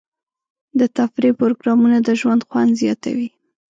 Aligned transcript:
د 0.79 0.81
تفریح 0.97 1.33
پروګرامونه 1.41 1.97
د 2.01 2.09
ژوند 2.19 2.41
خوند 2.49 2.71
زیاتوي. 2.81 3.29